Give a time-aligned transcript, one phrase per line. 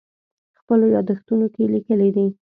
[0.59, 2.25] خپلو یادښتونو کې لیکلي دي.